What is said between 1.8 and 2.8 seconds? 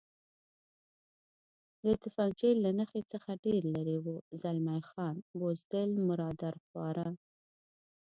د تفنګچې له